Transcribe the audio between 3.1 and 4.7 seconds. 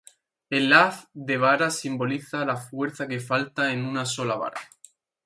falta en una sola vara.